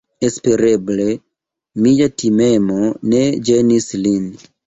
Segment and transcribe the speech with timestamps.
[0.27, 1.05] Espereble
[1.87, 2.79] mia timemo
[3.13, 4.27] ne ĝenis lin.